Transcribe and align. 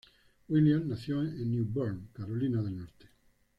Williams 0.49 0.87
nació 0.87 1.21
en 1.21 1.51
New 1.51 1.63
Bern, 1.71 2.07
Carolina 2.13 2.63
del 2.63 2.75
Norte. 2.75 3.05